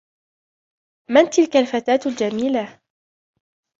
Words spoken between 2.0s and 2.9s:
الجميلة؟